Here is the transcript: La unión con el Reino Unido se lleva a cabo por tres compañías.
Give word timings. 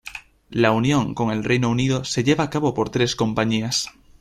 La 0.49 0.71
unión 0.71 1.13
con 1.13 1.29
el 1.29 1.43
Reino 1.43 1.69
Unido 1.69 2.03
se 2.05 2.23
lleva 2.23 2.45
a 2.45 2.49
cabo 2.49 2.73
por 2.73 2.89
tres 2.89 3.15
compañías. 3.15 3.87